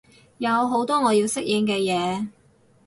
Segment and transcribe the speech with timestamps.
[0.39, 2.27] 有好多我要適應嘅嘢